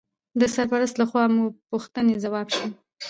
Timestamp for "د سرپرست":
0.39-0.95